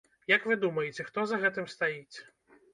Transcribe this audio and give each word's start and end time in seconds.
Як 0.37 0.47
вы 0.51 0.57
думаеце, 0.63 1.05
хто 1.11 1.27
за 1.33 1.41
гэтым 1.45 1.71
стаіць? 1.77 2.17